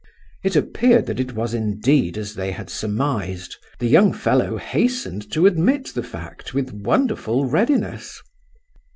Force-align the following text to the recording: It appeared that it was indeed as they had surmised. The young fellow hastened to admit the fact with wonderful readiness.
It 0.43 0.55
appeared 0.55 1.05
that 1.05 1.19
it 1.19 1.33
was 1.33 1.53
indeed 1.53 2.17
as 2.17 2.33
they 2.33 2.49
had 2.53 2.71
surmised. 2.71 3.57
The 3.77 3.85
young 3.85 4.13
fellow 4.13 4.57
hastened 4.57 5.31
to 5.31 5.45
admit 5.45 5.93
the 5.93 6.01
fact 6.01 6.55
with 6.55 6.73
wonderful 6.73 7.45
readiness. 7.45 8.19